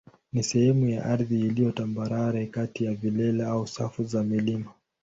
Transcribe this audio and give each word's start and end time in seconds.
ni 0.33 0.43
sehemu 0.43 0.89
ya 0.89 1.05
ardhi 1.05 1.39
iliyo 1.39 1.71
tambarare 1.71 2.45
kati 2.45 2.83
ya 2.85 2.93
vilele 2.93 3.45
au 3.45 3.67
safu 3.67 4.03
za 4.03 4.23
milima. 4.23 4.71